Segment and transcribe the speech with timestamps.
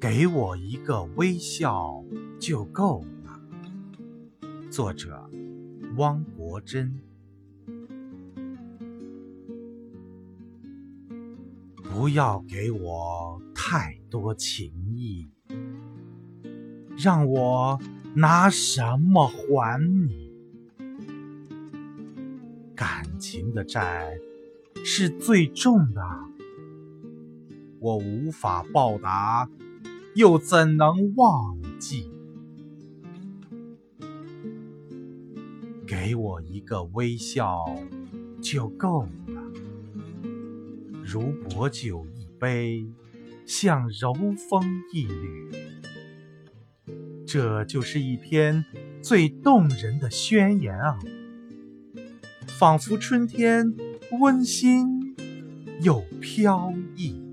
[0.00, 2.04] 给我一个微笑
[2.38, 3.40] 就够了。
[4.70, 5.30] 作者：
[5.96, 7.00] 汪国真。
[11.82, 15.28] 不要给我太多情意，
[16.96, 17.78] 让我
[18.16, 20.32] 拿什么还你？
[22.74, 24.18] 感情的债
[24.84, 26.02] 是最重的，
[27.78, 29.48] 我无法报答，
[30.14, 32.10] 又怎能忘记？
[35.86, 37.64] 给我一个微笑
[38.40, 39.42] 就够了。
[41.04, 42.84] 如薄酒一杯，
[43.46, 44.12] 像柔
[44.48, 45.50] 风一缕，
[47.26, 48.64] 这就是一篇
[49.00, 50.98] 最动人的宣言啊！
[52.46, 53.74] 仿佛春天
[54.20, 55.14] 温馨
[55.80, 57.31] 又飘逸。